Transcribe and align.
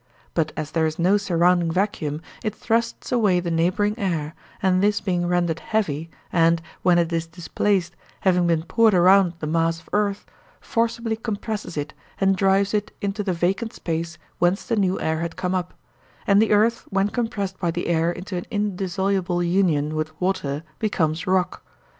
But 0.33 0.51
as 0.57 0.71
there 0.71 0.87
is 0.87 0.97
no 0.97 1.15
surrounding 1.17 1.69
vacuum 1.71 2.23
it 2.43 2.55
thrusts 2.55 3.11
away 3.11 3.39
the 3.39 3.51
neighbouring 3.51 3.93
air, 3.99 4.33
and 4.59 4.81
this 4.81 4.99
being 4.99 5.27
rendered 5.27 5.59
heavy, 5.59 6.09
and, 6.33 6.59
when 6.81 6.97
it 6.97 7.13
is 7.13 7.27
displaced, 7.27 7.95
having 8.21 8.47
been 8.47 8.63
poured 8.63 8.95
around 8.95 9.33
the 9.37 9.45
mass 9.45 9.79
of 9.79 9.87
earth, 9.93 10.25
forcibly 10.59 11.15
compresses 11.15 11.77
it 11.77 11.93
and 12.19 12.35
drives 12.35 12.73
it 12.73 12.91
into 12.99 13.21
the 13.21 13.33
vacant 13.33 13.73
space 13.73 14.17
whence 14.39 14.65
the 14.65 14.75
new 14.75 14.99
air 14.99 15.19
had 15.19 15.35
come 15.35 15.53
up; 15.53 15.71
and 16.25 16.41
the 16.41 16.51
earth 16.51 16.83
when 16.89 17.09
compressed 17.09 17.59
by 17.59 17.69
the 17.69 17.85
air 17.85 18.11
into 18.11 18.35
an 18.35 18.47
indissoluble 18.49 19.43
union 19.43 19.93
with 19.95 20.19
water 20.19 20.63
becomes 20.79 21.27
rock. 21.27 21.63